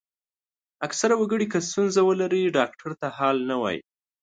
[0.85, 3.79] اکثره وګړي که ستونزه ولري ډاکټر ته حال نه وايي.